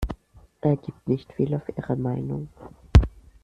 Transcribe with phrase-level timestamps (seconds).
[0.61, 2.49] Er gibt nicht viel auf ihre Meinung.